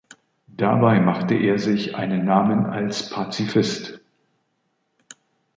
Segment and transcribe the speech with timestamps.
[0.57, 3.99] Dabei machte er sich einen Namen als Pazifist.